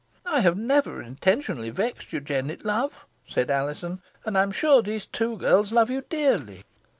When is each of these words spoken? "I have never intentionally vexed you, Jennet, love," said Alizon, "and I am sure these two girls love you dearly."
"I 0.25 0.39
have 0.39 0.57
never 0.57 0.99
intentionally 1.03 1.69
vexed 1.69 2.11
you, 2.11 2.21
Jennet, 2.21 2.65
love," 2.65 3.05
said 3.27 3.51
Alizon, 3.51 4.01
"and 4.25 4.35
I 4.35 4.41
am 4.41 4.51
sure 4.51 4.81
these 4.81 5.05
two 5.05 5.37
girls 5.37 5.71
love 5.71 5.91
you 5.91 6.01
dearly." 6.01 6.63